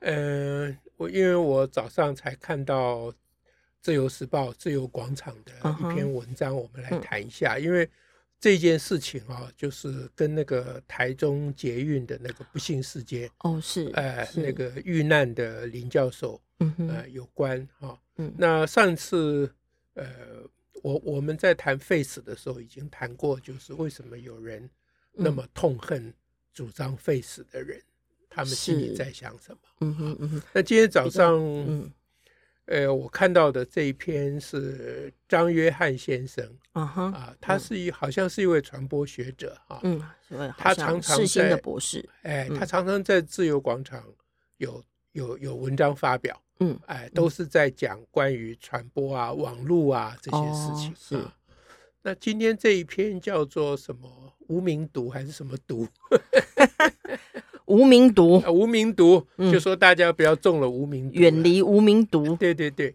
[0.00, 3.10] 呃，我因为我早上才看到
[3.80, 7.58] 《自由时报》自由广场的一篇文章，我们来谈一下。
[7.58, 7.88] 因为
[8.38, 18.00] 这件事情啊，就是跟那个台中捷运的那个不幸事件哦，是呃，那个遇难的林教授，嗯呃，有关哈。
[18.16, 19.50] 嗯，那上次
[19.94, 20.06] 呃，
[20.82, 24.68] 我我们在谈废死的时候已经谈过，就是为什么有人
[25.12, 26.12] 那么痛恨。
[26.52, 27.80] 主张废死的人，
[28.30, 29.58] 他们心里在想什么？
[29.80, 30.42] 嗯哼嗯哼。
[30.54, 31.92] 那今天早上，嗯，
[32.66, 40.00] 呃，我看到的这一篇是张约翰先生，啊哈，啊，他是一好像是一位传播学者啊，嗯，
[40.56, 44.02] 他常常在的博士，哎，他常常在自由广场
[44.58, 51.20] 有有有文章发表，嗯，哎，都是在讲关于传播啊、网络啊这些事情，是。
[52.02, 54.08] 那今天这一篇叫做什么？
[54.48, 55.86] 无名毒还是什么毒？
[57.70, 62.34] 无名毒，啊、无名毒，嗯、就说大家不要中了无名毒，远离无名毒。
[62.36, 62.94] 对对对，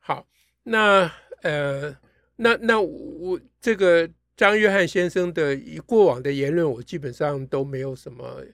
[0.00, 0.26] 好，
[0.64, 1.10] 那
[1.42, 1.96] 呃，
[2.36, 8.44] 那那我这个张约翰先生的过往的言论，我基本上都没有什么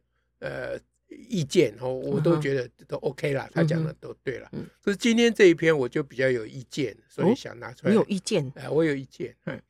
[0.41, 4.49] 呃意见哦，我都觉得都 OK 了，他讲的都对了。
[4.53, 7.93] 嗯，可是今天这一篇我就比较有意见，所以想拿出来。
[7.93, 8.53] 你有意见？
[8.57, 9.35] 哎，我有意见。
[9.47, 9.61] 嗯。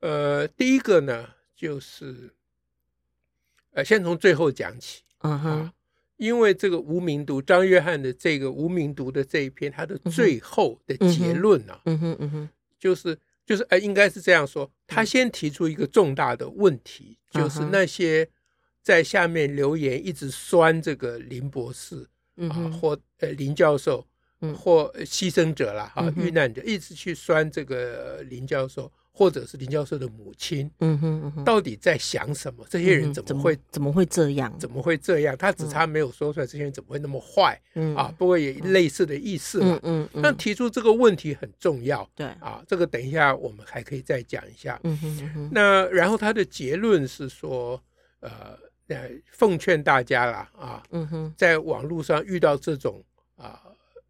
[0.00, 2.30] 呃，第一个呢，就是，
[3.72, 5.70] 呃，先从最后讲起，嗯哼、uh
[6.16, 17.42] 因为这个无名毒，张约翰的这个无名毒的这一篇，他的最后的结论呢、啊，嗯哼嗯哼，就是就是，呃，应该是这样说，他先提出一个重大的问题，uh.
[17.42, 18.28] 就是那些
[18.82, 22.70] 在下面留言一直酸这个林博士啊，uh.
[22.72, 24.06] 或呃林教授，
[24.54, 26.22] 或牺牲者啦，哈、uh huh.
[26.22, 28.92] 遇难者，一直去酸这个林教授。
[29.20, 32.64] 或者是林教授的母亲，嗯哼，嗯哼，到底在想什么？
[32.70, 34.58] 这些人怎么会、嗯、怎么会这样？
[34.58, 35.36] 怎么会这样？
[35.36, 37.60] 他只差没有说出来，这些人怎么会那么坏？
[37.74, 39.78] 嗯啊，不过也类似的意思嘛。
[39.82, 40.22] 嗯嗯。
[40.22, 42.08] 但提出这个问题很重要。
[42.14, 44.80] 对啊，这个等一下我们还可以再讲一下。
[44.84, 45.50] 嗯哼嗯哼。
[45.52, 47.78] 那然后他的结论是说，
[48.20, 53.04] 呃，呃，奉劝大家啦，啊，嗯哼，在网络上遇到这种
[53.36, 53.60] 啊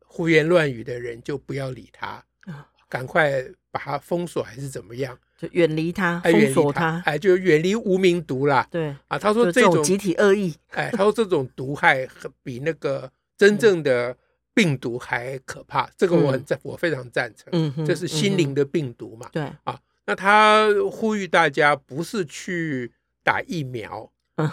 [0.06, 3.44] 胡言乱语的人，就不要理他啊，赶快。
[3.70, 5.18] 把它封锁还是怎么样？
[5.38, 8.66] 就远离它，封锁它，哎，就远离无名毒啦。
[8.70, 12.06] 对啊，他说这种集体恶意，哎，他说这种毒害
[12.42, 14.14] 比那个真正的
[14.52, 15.88] 病毒还可怕。
[15.96, 17.48] 这个我很赞，我非常赞成。
[17.52, 19.30] 嗯，这是心灵的病毒嘛。
[19.32, 22.92] 对啊，那他呼吁大家不是去
[23.24, 24.10] 打疫苗。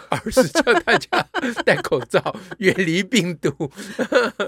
[0.08, 1.26] 而是叫大家
[1.64, 3.50] 戴口罩，远离病毒。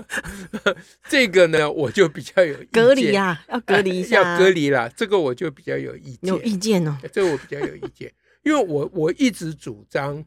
[1.09, 2.69] 这个呢，我就比较有意见。
[2.73, 4.91] 隔离呀，要隔离一下，要隔离啦。
[4.97, 6.19] 这个我就比较有意见。
[6.23, 8.13] 有意见哦，这个我比较有意见，
[8.43, 10.25] 因为我我一直主张，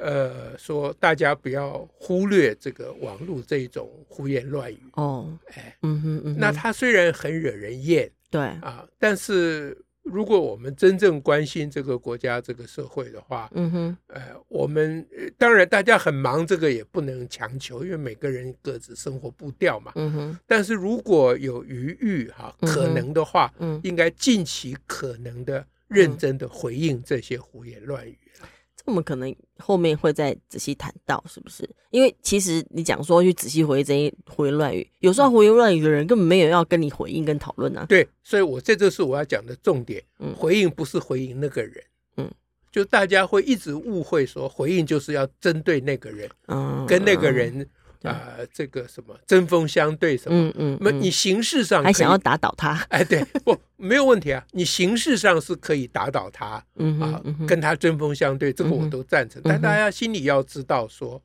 [0.00, 4.82] 呃，说大家不要忽略这个网络这种胡言乱语。
[4.92, 9.76] 哦，哎，嗯哼嗯，那他虽然很惹人厌，对啊，但是。
[10.06, 15.04] 如果我们真正关心这个国家、这个社会的话，嗯哼，呃，我们
[15.36, 20.38] 当然大家很忙，这个也不能强求，因为每个人各自生活步调嘛，嗯哼。
[20.46, 28.16] 但是如果有余裕哈，可能的话，嗯，应该尽其可能的认真的回应这些胡言乱语。
[28.86, 31.68] 我们可能后面会再仔细谈到，是不是？
[31.90, 37.84] 因为其实你讲说去仔细回忆这些胡言乱语，有时候胡言乱语的人根本没有要跟你回应跟讨论啊。
[37.88, 40.02] 对，所以我这就是我要讲的重点。
[40.18, 41.82] 嗯，回应不是回应那个人，
[42.16, 42.30] 嗯，
[42.70, 47.68] 就大家会一直误会说回应就是要针对那个人，嗯，跟那个人。
[48.06, 50.38] 啊、呃，这个什么针锋相对什么？
[50.38, 52.74] 嗯嗯，那、嗯、你形式上还想要打倒他？
[52.90, 54.44] 哎，对，不，没有问题啊。
[54.52, 59.40] 你形式上是可以打倒他，嗯啊，嗯跟他针锋相对，这个我都赞成。
[59.42, 61.22] 嗯、但大家心里要知道说，说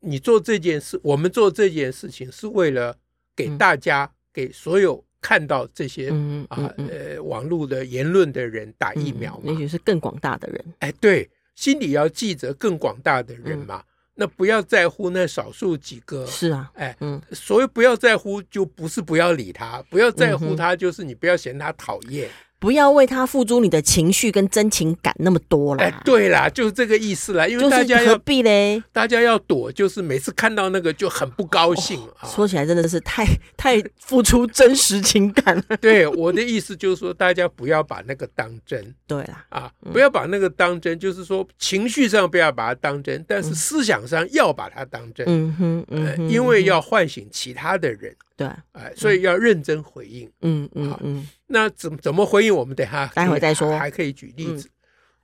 [0.00, 2.96] 你做这件事，我们做这件事情是为了
[3.36, 10.64] 给大家，嗯、给所有看到这些、嗯、啊呃网络的言论的人打疫苗嘛，也许是更广大的人。
[10.80, 13.82] 哎，对，心里要记着更广大的人嘛。
[14.22, 22.30] 嗯那不要在乎那少数几个，是啊，哎，嗯，所谓不要在乎，就不是不要理他，不要在乎他，就是你不要嫌他讨厌。
[22.62, 25.82] 不要为他付出你的情绪跟真情感那么多了。
[25.82, 27.44] 哎，对啦，就是这个意思啦。
[27.44, 28.80] 因为大家何必嘞？
[28.92, 31.98] 大家要躲，就是每次看到那个就很不高兴。
[31.98, 33.26] 哦、说起来真的是太
[33.58, 35.76] 太付出真实情感了。
[35.82, 38.94] 对，我的意思就是说，大家不要把那个当真。
[39.08, 45.26] 对啦，啊，不要把那个当真，就是说情绪上不要把它当真，但是思想上要把它当真。
[45.28, 48.14] 嗯哼，嗯哼，因为要唤醒其他的人。
[48.48, 50.30] 对，哎，所以要认真回应。
[50.40, 51.28] 嗯嗯嗯。
[51.46, 52.54] 那怎怎么回应？
[52.54, 54.68] 我们等下待会再说，还可以举例子。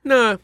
[0.01, 0.37] 那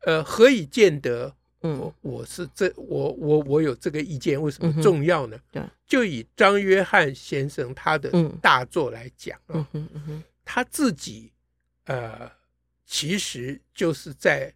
[0.00, 1.34] 呃，何以见得？
[1.62, 5.36] 嗯，我是这我我我有这个意见，为什么重要呢？
[5.50, 9.66] 对，就以张约翰先生他的大作来讲啊，
[10.44, 11.32] 他自己
[11.86, 12.30] 呃，
[12.84, 14.52] 其实就是在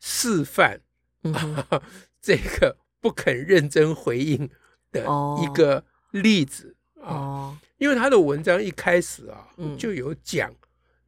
[0.00, 0.78] 示范
[2.20, 4.50] 这个不肯认真回应
[4.92, 5.06] 的
[5.42, 6.73] 一个例子
[7.04, 7.58] 啊。
[7.78, 9.46] 因为他的文章一开始啊，
[9.76, 10.50] 就有讲，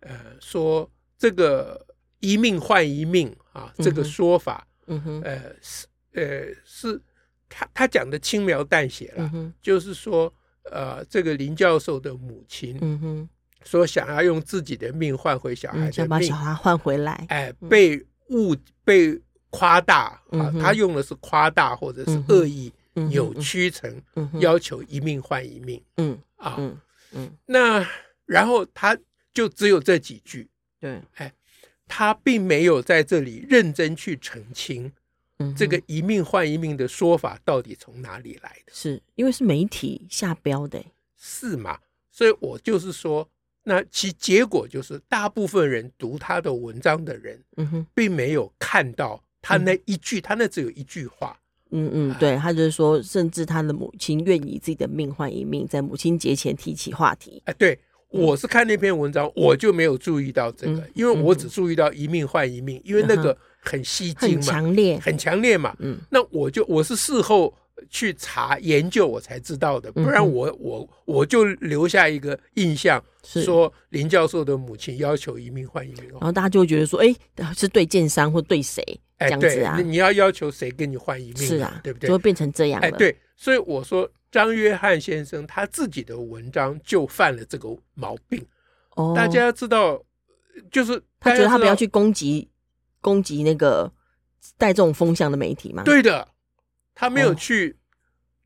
[0.00, 1.86] 呃，说这个
[2.20, 6.22] 一命换一命啊，这个说法，嗯哼，呃是呃
[6.64, 7.00] 是
[7.48, 9.30] 他他讲的轻描淡写了，
[9.62, 10.30] 就是说，
[10.64, 13.28] 呃，这个林教授的母亲，嗯哼，
[13.64, 18.54] 说想要用自己的命换回小孩的命，想把小孩换回来，哎，被误
[18.84, 19.18] 被
[19.50, 22.70] 夸大啊，他用的是夸大或者是恶意。
[23.08, 24.02] 扭曲成
[24.40, 26.80] 要求一命换一命，嗯啊，嗯
[27.12, 27.86] 嗯，那
[28.24, 28.96] 然后他
[29.32, 30.48] 就只有这几句，
[30.80, 31.32] 对，哎，
[31.86, 34.90] 他并没有在这里认真去澄清，
[35.56, 38.72] 这个一命换一命的说法到底从哪里来的？
[38.72, 40.84] 是因为是媒体下标的，
[41.16, 41.78] 是嘛？
[42.10, 43.28] 所以我就是说，
[43.64, 51.38] 那其结果就是，大部分人读他的文章的人，嗯哼，并没有看到他那一句，他那只有一句话。
[51.76, 57.42] 嗯嗯，对，他就是说，甚至他的母亲愿以自己的命换一命，在母亲节前提起话题。
[57.44, 57.78] 哎，对，
[58.08, 65.76] 我是看那篇文章，我就没有注意到这个，因为我只注意到一命换一命，因为那个很吸睛嘛，很强烈，很强烈嘛。
[65.80, 67.52] 嗯，那我就我是事后
[67.90, 77.14] 去查研究，我才知道的，不然我我我就留下一个印象，说林教授的母亲要求移民换移民，然后大家就会觉得说，哎，
[77.54, 78.82] 是对建商或对谁？
[79.18, 81.36] 哎，对，你要要求谁跟你换移民？
[81.36, 82.08] 是啊，对不对？
[82.08, 82.80] 就会变成这样。
[82.82, 88.44] 哎，对，所以我说张约翰先生他自己的文章就犯了这个毛病。
[88.94, 89.98] 哦，大家知道，
[90.70, 92.46] 就是他觉得他不要去攻击
[93.00, 93.90] 攻击那个
[94.58, 95.82] 带这种风向的媒体嘛。
[95.82, 96.26] 对的，
[96.96, 97.76] 他没有去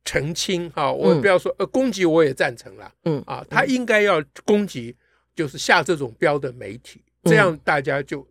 [0.05, 0.93] 澄清哈。
[0.93, 2.93] 我不要说呃攻击，我也赞成了。
[3.05, 4.95] 嗯啊，他应该要攻击，
[5.35, 8.29] 就是下这种标的媒体，这样大家就。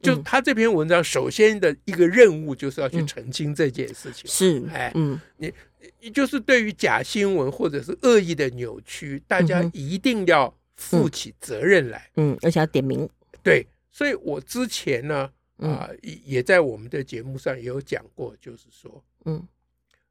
[0.00, 4.30] 就他这篇文章，首先的一个任务就是要去澄清这件事情。
[4.30, 5.52] 是，哎，嗯，你
[6.00, 12.08] 你就是对于假新闻或者是恶意的扭曲，大家一定要负起责任来。
[12.14, 13.10] 嗯，而且要点名。
[13.42, 19.44] 对，所以我之前呢，啊，也也在我们的节目上也有讲过，就是说，嗯，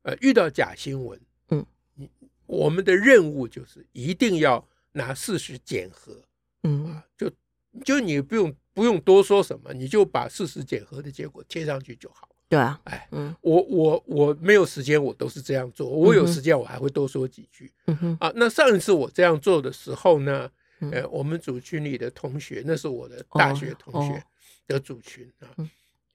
[0.07, 1.19] 呃，遇到假新闻，
[1.49, 1.65] 嗯，
[1.95, 2.09] 你
[2.45, 6.23] 我们的任务就是一定要拿事实检核。
[6.63, 7.29] 嗯，啊，就
[7.83, 8.55] 就你不用。
[8.77, 12.29] 不用多说什么，你就把事实检核的结果贴上去就好。
[12.47, 15.89] 对啊，哎，嗯，我我我没有时间，我都是这样做。
[15.89, 17.73] 我有时间，我还会多说几句。
[17.87, 20.47] 嗯哼，啊，那上一次我这样做的时候呢，
[20.91, 24.23] 呃，我们组群里的同学，那是我的大学同学
[24.67, 25.49] 的组群啊，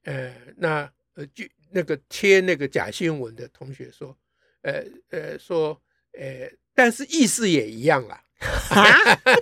[0.03, 1.43] 呃，那呃，就
[1.73, 4.15] 那个贴那个假新闻的同学说，
[4.61, 5.79] 呃呃，说，
[6.17, 8.21] 呃，但是意思也一样啦。
[8.71, 8.83] 啊，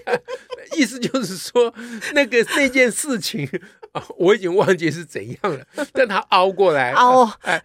[0.77, 1.73] 意思就是说，
[2.13, 3.49] 那个那件事情
[3.93, 5.65] 啊，我已经忘记是怎样了。
[5.91, 7.63] 但他凹过来，凹，哎，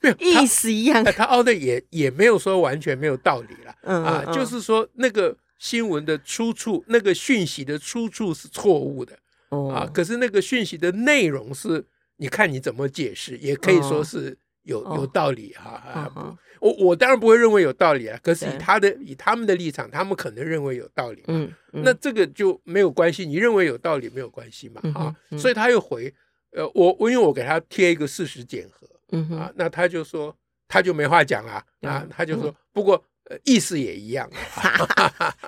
[0.00, 1.02] 没有 意思一样。
[1.04, 3.74] 他凹的也也没有说完全没有道理了。
[3.82, 9.18] 嗯啊，就是说那个新闻的出处，那个讯息的出处是错误的。
[9.48, 11.84] 哦啊，可是那个讯息的内容是，
[12.18, 16.36] 你看你怎么解释，也可以说是有有道理哈啊。
[16.60, 21.22] 我我当然不会认为有道理啊，可是以他的以他们的立场，他们可能认为有道理。
[21.28, 24.82] 嗯，那这个就没有关系，你认为有道理没有关系嘛？
[24.94, 26.12] 啊，所以他又回，
[26.50, 33.00] 呃，我我因为我给他贴一个事实检核，嗯啊，那他就说他就没话讲了啊，他就说不过
[33.44, 34.28] 意思也一样，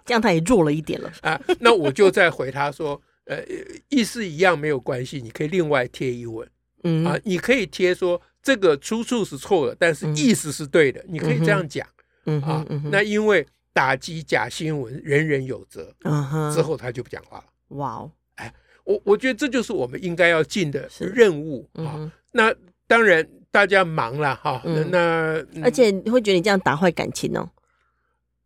[0.06, 1.40] 这样他也弱了一点了 啊。
[1.58, 3.42] 那我就再回他说，呃，
[3.88, 6.48] 意思一样没有关系，你可以另外贴一文，
[6.84, 8.20] 嗯啊，你可以贴说。
[8.42, 11.86] 这个出处是错的，但是意思是对的，嗯、你可以这样讲，
[12.24, 15.94] 嗯啊，嗯、那因为打击假新闻，人人有责。
[16.04, 17.44] 嗯哼，之后他就不讲话了。
[17.76, 18.50] 哇哦，哎，
[18.84, 21.92] 我我觉得这就是我们应该要尽的任务啊。
[21.98, 22.50] 嗯、那
[22.86, 27.46] 当然大家忙了哈，嗯、那、嗯、而且你会觉得你这样打坏感情哦。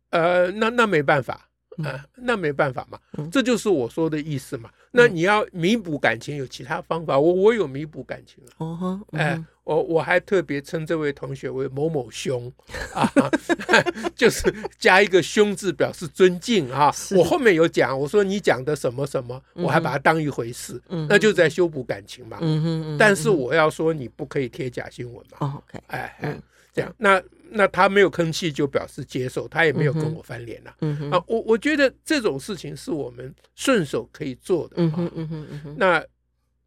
[0.09, 1.44] 呃，那那没办法
[1.83, 2.99] 啊，那没办法嘛，
[3.31, 4.69] 这就是我说的意思嘛。
[4.91, 7.19] 那你要弥补感情，有其他方法。
[7.19, 12.49] 我我有弥补感情哦，哎，我我还特别称这位同学为某某兄
[12.93, 13.11] 啊，
[14.15, 16.93] 就是加一个兄字表示尊敬啊。
[17.17, 22.39] 我后面有讲，我说你讲的什么什么，我还把它当一回事，那就在修补感情嘛。
[22.97, 25.61] 但是我要说你不可以贴假新闻嘛。
[25.69, 26.39] OK，哎哎，
[26.73, 27.21] 这样那。
[27.49, 30.75] 那他没有吭气，就表示接受，他也没有跟我翻脸了。
[30.81, 34.75] 嗯、啊，我我觉得这种事情是我们顺手可以做的。
[34.77, 35.75] 嗯哼嗯哼嗯哼。
[35.77, 36.03] 那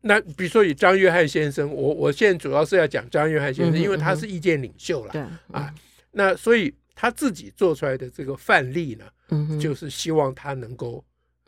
[0.00, 5.12] 那比如说以张约翰先生，我我现在主要是要讲张约翰先生，因为他是意见领袖了。
[5.12, 5.38] 对、嗯。
[5.52, 5.74] 啊，
[6.10, 11.04] 那所以他自己做出来的这个范例呢，嗯、就是希望他能够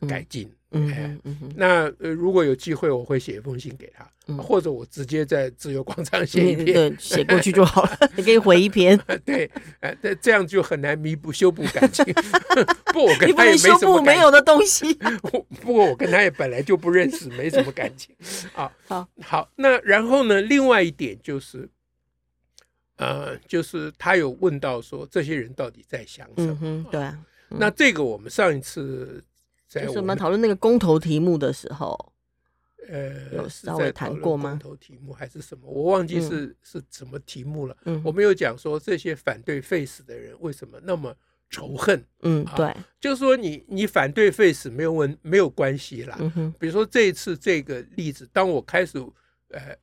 [0.09, 0.51] 改进。
[0.73, 7.99] 嗯嗯那呃，如果有机会，我会写一封信给他，嗯、或者我直接在自由广场写一篇，写、嗯、过去就好了。
[8.17, 8.97] 你可以回一篇。
[9.27, 9.51] 对，
[9.81, 12.05] 哎，这这样就很难弥补修补感情。
[12.95, 13.89] 不，我跟他也没什么感情。
[13.89, 14.95] 修补没有的东西。
[15.61, 18.15] 不过我跟他也本来就不认识，没什么感情。
[18.55, 20.41] 啊，好，好，那然后呢？
[20.41, 21.69] 另外一点就是，
[22.97, 26.59] 呃，就是他有问到说，这些人到底在想什么？
[26.63, 27.19] 嗯、对、啊
[27.51, 27.59] 嗯。
[27.59, 29.21] 那这个我们上一次。
[29.71, 32.13] 就是我们讨论那个公投题目的时候，
[32.89, 34.51] 呃，有稍微谈过吗？
[34.51, 35.71] 公投题目还是什么？
[35.71, 37.77] 我忘记是、嗯、是什么题目了。
[37.85, 41.15] 嗯，我没有讲说这些反对 face 的人为什么那么
[41.49, 42.05] 仇恨。
[42.23, 46.17] 嗯，对，啊、就是说你你反对 face 没有问没有关系啦。
[46.19, 48.99] 嗯哼，比如说这一次这个例子，当我开始
[49.51, 49.77] 呃，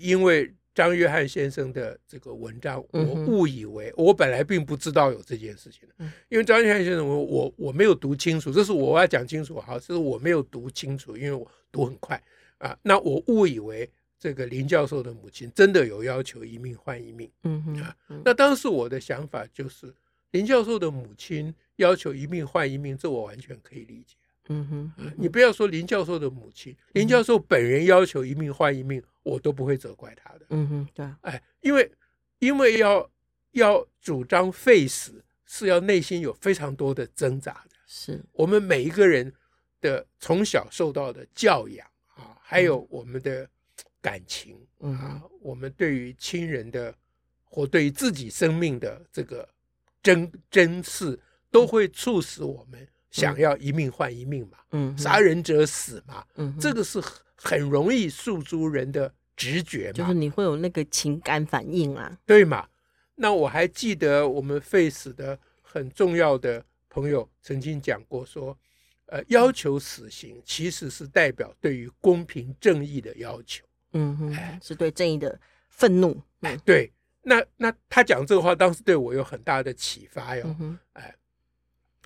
[0.00, 0.54] 因为。
[0.76, 5.88] 张约翰先生的这个文章，我误以为我本来并不知道有这件事情，
[6.28, 12.22] 因为张约翰先生我我我没有读清楚，这是我要讲清楚哈，这是我没有读清楚，因为我读很快
[12.58, 19.90] 啊，那我误以为这个林教授的母亲真的有要求一命换一命，嗯哼啊，那当时我的想法就是
[20.32, 24.14] 林教授的母亲要求一命换一命，这我完全可以理解。
[24.48, 30.46] 嗯哼，你不要说林教授的母亲，林教授本人要求一命换一命，我都不会责怪他的。
[30.50, 31.90] 嗯哼，对，哎，因为
[32.38, 33.10] 因为要
[33.50, 37.76] 要主张废死，是要内心有非常多的挣扎的。
[37.88, 39.32] 是我们每一个人
[39.80, 43.48] 的从小受到的教养啊，还有我们的
[44.00, 46.94] 感情啊，我们对于亲人的
[47.42, 49.48] 或对于自己生命的这个
[50.02, 51.18] 珍珍视，
[51.50, 52.86] 都会促使我们。
[53.20, 57.02] 想要一命换一命嘛，嗯，杀人者死嘛，嗯，这个是
[57.34, 62.68] 很容易诉诸人的直觉嘛，就是你会有那个情感反应啊，对嘛？
[63.14, 68.56] 那我还记得我们废死的很重要的朋友曾经讲过说，
[69.06, 76.92] 呃，要求死刑其实是代表对于公平正义的要求，嗯哼，是对正义的愤怒，哎，对，
[77.22, 80.54] 那那他讲这个话，当时对我有很大的启发哟，
[80.92, 81.14] 哎。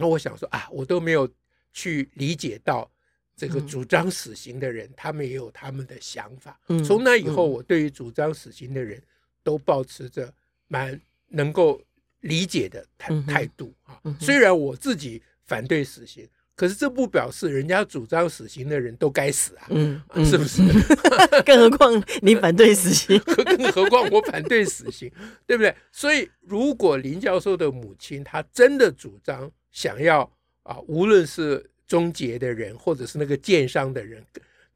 [0.00, 1.28] 那我想说啊，我都没有
[1.72, 2.90] 去理解到
[3.36, 6.58] 这个主张死刑的人，他们也有他们的想法。
[6.84, 9.02] 从那以后，我对于主张死刑的人
[9.42, 10.32] 都保持着
[10.68, 11.80] 蛮能够
[12.20, 14.00] 理解的态态度啊。
[14.18, 16.28] 虽然我自己反对死刑，
[16.60, 19.68] 可是这不表示人家主张死刑的人都该死啊。
[19.70, 20.60] 嗯， 是不是？
[21.46, 25.10] 更何况你反对死刑， 更何况我反对死刑，
[25.46, 25.74] 对不对？
[25.90, 30.30] 所以，如果林教授的母亲她真的主张，想要
[30.64, 34.22] 啊，无论是终结的人，或者是那个建商的人，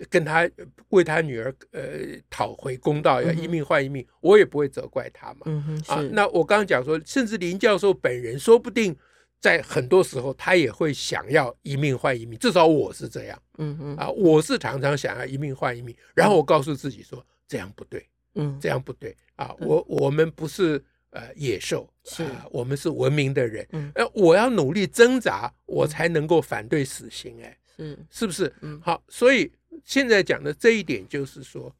[0.09, 0.49] 跟他
[0.88, 1.83] 为他女儿呃
[2.31, 5.41] 讨回公道，要一命换一命，嗯、我也不会责怪他嘛。
[5.45, 8.97] 嗯、啊，那我刚刚讲说，甚至林教授本人，说不定
[9.44, 13.42] 在很多时候他也会想要一命换一命，至少我是这样。
[13.58, 20.82] 嗯嗯，啊，我是常常想要一命换一命，然后我告诉自己说，这样不对，嗯，这样不对啊，我我们不是。
[21.16, 23.64] 呃，野兽是、呃，我们是文明的人。
[23.70, 27.40] 嗯，呃，我要努力挣扎，我才能够反对死刑。
[27.40, 28.52] 哎，是，是不是？
[28.62, 29.48] 嗯，好，所以
[29.84, 31.72] 现在讲的这一点就是说，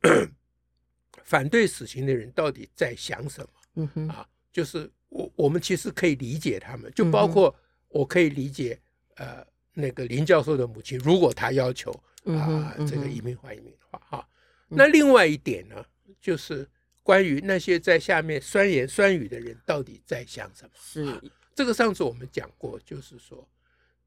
[1.22, 3.48] 反对死刑的人到底在想什么？
[3.74, 7.54] 嗯哼，啊，就是我我们其实可以理解他们，就包括
[7.88, 8.78] 我可以理解，
[9.16, 11.90] 呃，那个林教授的母亲，如果他要求
[12.24, 14.28] 啊、呃，这个移民换移民的话，哈，
[14.68, 15.84] 那另外一点呢，
[16.20, 16.68] 就是。
[17.04, 20.70] 关于那些在下面酸言酸语的人到底在想什么？
[20.80, 21.20] 是、啊、
[21.52, 23.44] 这个上次我们讲过，就是说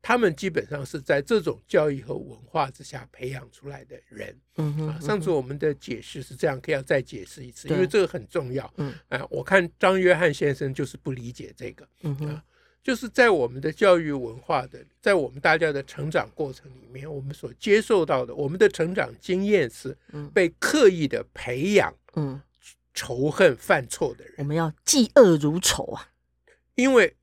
[0.06, 4.40] 他们基本上是在这种教育和文化之下培养出来的人。
[4.58, 8.72] 嗯哼，啊，上次我们的解释是这样，可以要再解释一次，因为这个很重要。
[8.78, 11.90] 嗯，啊，我看张约翰先生就是不理解这个。
[12.04, 12.44] 嗯哼，啊，
[12.84, 19.98] 就是在我们的教育文化的，在我们大家的成长过程里面，我们所接受到的，我们的成长经验是
[20.32, 21.92] 被刻意的培养。
[22.16, 22.40] 嗯。
[22.94, 26.08] 仇恨犯错的人，我们要嫉恶如仇啊！
[26.76, 27.14] 因为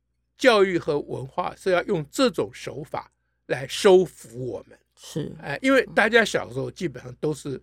[0.42, 3.08] 教育和文化是要用这种手法
[3.46, 4.76] 来收服我们。
[4.96, 7.60] 是，哎，因为大家小时候基本上都是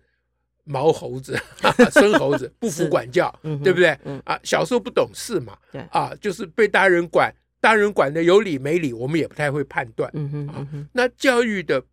[0.64, 1.38] 毛猴子、
[1.92, 3.30] 孙猴子， 不服管教，
[3.62, 3.90] 对不对？
[4.24, 5.58] 啊，小时候不懂事嘛，
[5.90, 10.10] 啊，就是被大人管，大人管的有理没理，我们也不太会判断。
[10.14, 11.84] 嗯啊，那教育的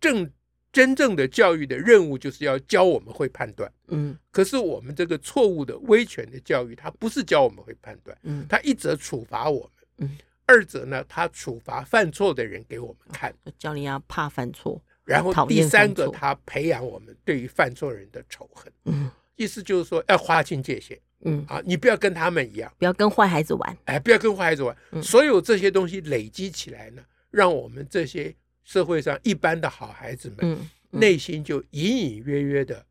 [0.00, 0.30] 正
[0.70, 3.68] 真正的教育的任务就是要教我们会判断。
[3.88, 9.60] 嗯，可是我们这个错误的威权的教育，它不是教我们会判断，嗯，它一则处罚我
[9.98, 14.80] 们，嗯，二者呢，他处罚犯错的人给我们看，教你要怕犯错。
[15.04, 18.72] 然后第三个，他培养我们对于犯错人的仇恨。
[18.84, 20.98] 嗯，意思就是说要划清界限。
[21.20, 23.78] 嗯啊，你不要跟他们一样，不要跟坏孩子玩。
[23.86, 24.76] 哎，不要跟坏孩子玩。
[25.02, 28.34] 所有这些东西累积起来呢，让我们这些
[28.64, 30.58] 社会上一般的好孩子们，
[30.90, 32.84] 内心就隐隐约约的，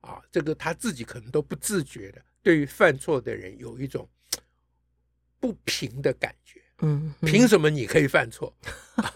[0.00, 4.08] 啊，这个他自己可能都不自觉的，对于犯错的人有一种
[5.40, 6.60] 不平的感觉。
[6.82, 8.54] 嗯，凭什么你可以犯错？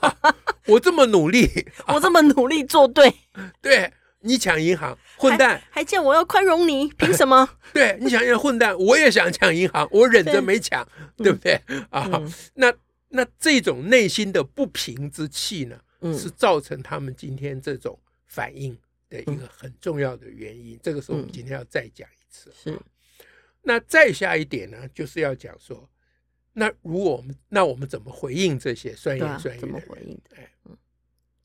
[0.66, 1.48] 我这么努力，
[1.88, 3.14] 我这么努力做对，
[3.62, 7.48] 对你抢银行，混蛋，还叫我要宽容你，凭什么？
[7.72, 11.60] 对你想要混蛋，我也想抢银行，我忍着没抢，对不对？
[11.90, 12.10] 啊，
[12.54, 12.72] 那
[13.08, 15.78] 那这种内心的不平之气呢，
[16.18, 18.76] 是造成他们今天这种反应
[19.08, 20.78] 的一个很重要的原因。
[20.82, 22.52] 这个是，我们今天要再讲一次。
[22.54, 22.78] 是，
[23.62, 25.88] 那再下一点呢，就是要讲说。
[26.54, 30.20] 那如果我们那我们怎么回应这些酸言酸语的人？
[30.36, 30.50] 哎，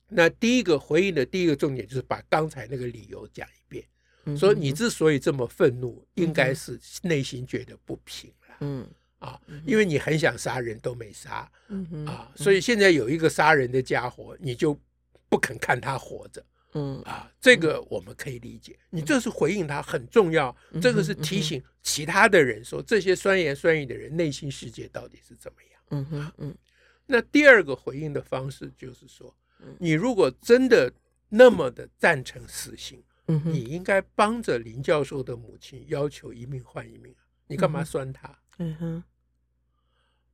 [0.08, 8.56] 那第一个回应的第一个重点就是把刚才那个理由讲一遍，说你之所以这么愤怒，应该是内心觉得不平了。
[8.62, 8.88] 嗯
[9.20, 11.52] 啊，因为你很想杀人都没杀，
[12.06, 14.80] 啊，所以现在有一个杀人的家伙，你就
[15.28, 16.42] 不肯看他活着。
[16.74, 25.82] 嗯啊，这个我们可以理解，你这是回应他很重要，这个是提醒其他的人说，这些酸言酸语的人内心世界到底是怎么样。
[25.90, 26.56] 嗯哼嗯。
[27.08, 29.36] 那第二个回应的方式就是说，
[29.80, 30.94] 你如果真的
[31.28, 38.38] 那么的赞成死刑，嗯，你应该帮着林教授的母亲要求一命换一命啊，你干嘛酸他？
[38.60, 39.04] 嗯哼。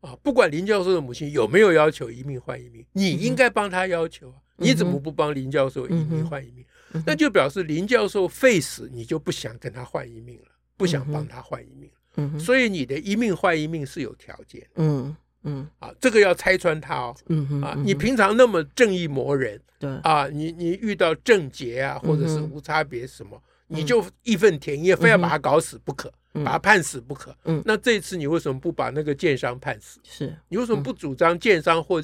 [0.02, 4.38] 啊，不管林教授的母亲有没有要求一命换一命，你应该帮他要求啊。
[4.58, 6.66] 你怎么不帮林教授一命换一命？
[6.94, 11.90] 嗯、那就表示林教授废死，你就不想跟他换一命了，不想帮他换一命。
[12.16, 14.66] 嗯、所以你的一命换一命是有条件。
[14.76, 15.14] 嗯
[15.44, 17.16] 嗯，啊，这个要拆穿他哦。
[17.28, 23.36] 嗯啊，你平常那么正义魔人，对啊，你你遇到正结啊，或者是无差别什么，
[23.68, 27.36] 嗯、你就义愤填膺，非要把他搞死不可，嗯、把他判死不可。
[27.44, 30.00] 嗯，那这次你为什么不把那个建商判死？
[30.04, 32.02] 是你为什么不主张建商或？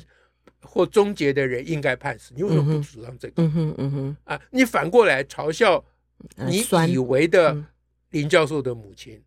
[0.61, 3.43] 或终结的人应该判死，你为什么不主张这个？
[3.43, 5.83] 嗯哼，嗯哼，啊，你反过来嘲笑
[6.35, 7.57] 你以为的
[8.11, 9.21] 林教授的母亲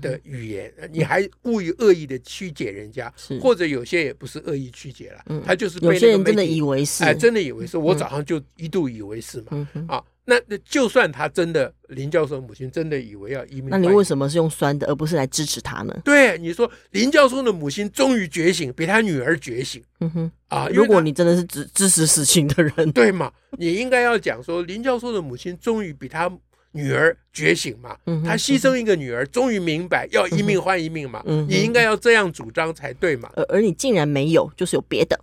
[0.00, 10.04] 的语言，你还故意恶意的曲解人家，或者有些也不是恶意曲解了，他就是被那个媒体，有些人真的以为是，哎，真的以为是，我早上就一度以为是嘛，啊。
[10.30, 16.00] 那那就算他真的林教授母亲真的以为要移民，那你为什么是用酸的，而不是来支持他呢？
[16.04, 19.82] 对，你说林教授的母亲终于觉醒，比他女儿觉醒。
[19.98, 23.32] 嗯哼啊，如果你真的是支支持死刑的人，对嘛？
[23.58, 26.30] 你应该要讲说林教授的母亲终于比他
[26.70, 27.98] 女儿觉醒嘛。
[28.06, 31.20] 嗯，他牺牲一个女儿，终于明白要一命换一命嘛。
[31.26, 33.28] 嗯，你应该要这样主张才对嘛。
[33.34, 35.18] 而而你竟然没有，就是有别的。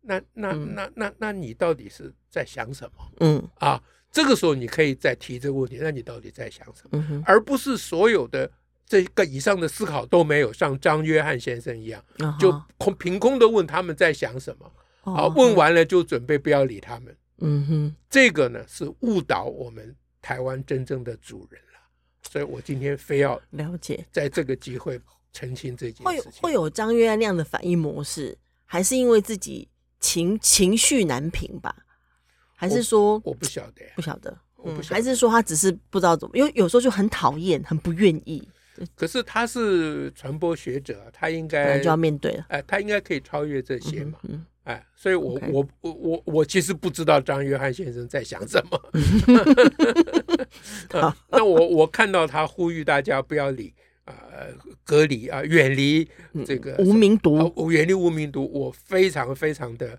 [0.00, 3.04] 那那那那那你到底是在想什么？
[3.20, 3.78] 嗯啊。
[4.10, 7.22] 这个时候你可以再提这个问题，那你到底在想什么？
[7.26, 8.50] 而不是所有的
[8.86, 17.16] 这个以上的思考都没有，像张约翰先生一样，哦、就空凭空的问他们在想什么，好、哦，问完了就准备不要理他们。
[17.40, 21.78] 嗯哼，这个呢是误导我们台湾真正的主人了，
[22.28, 25.00] 所以我今天非要了解，在这个机会
[25.32, 26.32] 澄清这件事情。
[26.42, 29.68] 会会有张约翰那样的反应模式，还是因为自己
[30.00, 31.76] 情情绪难平吧？
[32.60, 38.46] 还是说我，我不晓得，不晓得，嗯，还是说他只是不知道怎么，因为有时候就很讨厌，很不愿意。
[38.96, 42.44] 可是他是传播学者，他应该就要面对了。
[42.48, 44.18] 哎，他应该可以超越这些嘛？
[44.24, 45.50] 嗯，嗯，哎，所以我 Okay.
[45.52, 48.80] 我我我我其实不知道张约翰先生在想什么。
[51.00, 53.72] 好那我我看到他呼吁大家不要理。
[54.32, 56.08] 呃，隔离啊，远离
[56.46, 59.98] 这个无名毒，远离无名毒，我非常非常的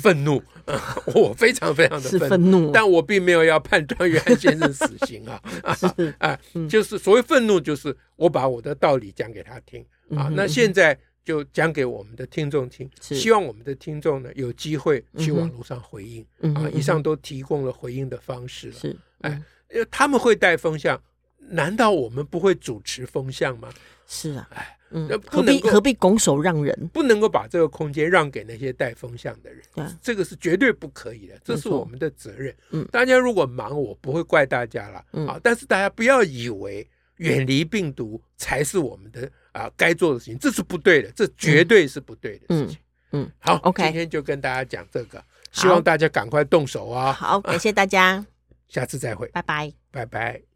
[0.00, 0.42] 愤怒，
[1.14, 5.40] 我非常非常的愤怒，但我并没有要判张约翰先生死刑啊，
[6.18, 9.84] 啊，就是所谓愤怒，就是我把我的道理讲给他听。
[10.16, 16.24] 啊，那现在就讲给我们的听众听，希望我们的听众呢有机会去网络上回应。
[16.54, 19.42] 啊，以上都提供了回应的方式了，是，哎，
[19.72, 21.00] 因为他们会带风向。
[21.48, 23.68] 难道我们不会主持风向吗？
[24.06, 26.90] 是啊，哎，嗯，何必何必拱手让人？
[26.92, 32.54] 不能够把这个空间让给那些带风向的人，对，这个是绝对不可以的，这是我们的责任。
[32.70, 35.04] 嗯，大家如果忙，我不会怪大家了。
[35.12, 36.84] 嗯，啊，但是大家不要以为
[37.18, 42.76] 远离病毒才是我们的啊该做的事情，这是不对的，这绝对是不对的事情。
[43.12, 45.22] 嗯，好，OK，今天就跟大家讲这个，
[45.52, 47.12] 希望大家赶快动手啊！
[47.12, 48.24] 好，感谢大家，
[48.68, 50.49] 下次再会，拜拜，拜拜。